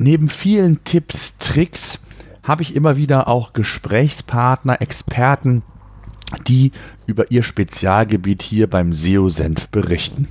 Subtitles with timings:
[0.00, 1.98] Neben vielen Tipps, Tricks
[2.44, 5.64] habe ich immer wieder auch Gesprächspartner, Experten,
[6.46, 6.70] die
[7.06, 10.28] über ihr Spezialgebiet hier beim SEO-Senf berichten.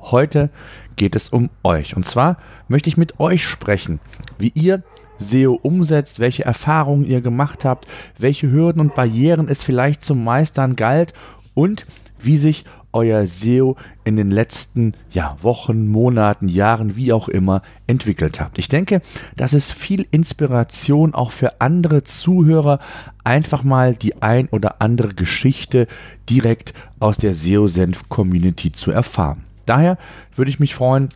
[0.00, 0.50] Heute
[0.94, 1.96] geht es um euch.
[1.96, 2.36] Und zwar
[2.68, 3.98] möchte ich mit euch sprechen,
[4.38, 4.84] wie ihr
[5.18, 10.76] SEO umsetzt, welche Erfahrungen ihr gemacht habt, welche Hürden und Barrieren es vielleicht zum Meistern
[10.76, 11.12] galt
[11.54, 11.86] und
[12.20, 18.40] wie sich euer SEO in den letzten ja, Wochen, Monaten, Jahren, wie auch immer entwickelt
[18.40, 18.58] habt.
[18.58, 19.00] Ich denke,
[19.36, 22.78] das ist viel Inspiration auch für andere Zuhörer,
[23.24, 25.86] einfach mal die ein oder andere Geschichte
[26.28, 29.44] direkt aus der SEO-Senf-Community zu erfahren.
[29.66, 29.98] Daher
[30.34, 31.10] würde ich mich freuen,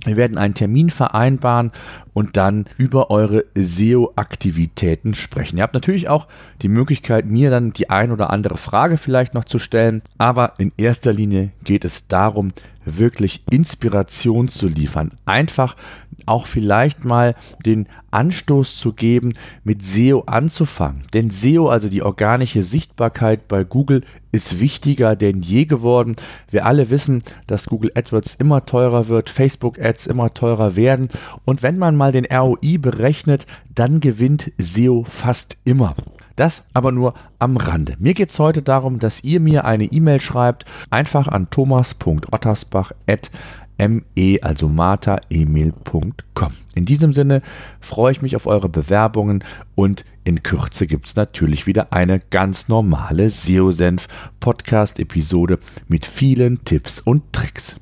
[0.05, 1.71] Wir werden einen Termin vereinbaren
[2.13, 5.59] und dann über eure SEO-Aktivitäten sprechen.
[5.59, 6.27] Ihr habt natürlich auch
[6.61, 10.73] die Möglichkeit, mir dann die ein oder andere Frage vielleicht noch zu stellen, aber in
[10.77, 12.53] erster Linie geht es darum,
[12.85, 15.13] wirklich Inspiration zu liefern.
[15.25, 15.77] Einfach
[16.27, 19.33] auch vielleicht mal den Anstoß zu geben,
[19.65, 21.03] mit SEO anzufangen.
[21.15, 26.17] Denn SEO, also die organische Sichtbarkeit bei Google, ist wichtiger denn je geworden.
[26.51, 31.09] Wir alle wissen, dass Google AdWords immer teurer wird, Facebook Ads immer teurer werden.
[31.45, 35.95] Und wenn man mal den ROI berechnet, dann gewinnt SEO fast immer.
[36.37, 37.97] Das aber nur am Rande.
[37.99, 44.69] Mir geht es heute darum, dass ihr mir eine E-Mail schreibt, einfach an thomas.ottersbach.me, also
[44.69, 46.53] marthaemil.com.
[46.75, 47.43] In diesem Sinne
[47.81, 49.43] freue ich mich auf eure Bewerbungen
[49.75, 55.59] und in Kürze gibt es natürlich wieder eine ganz normale SEO-Senf-Podcast-Episode
[55.89, 57.77] mit vielen Tipps und Tricks.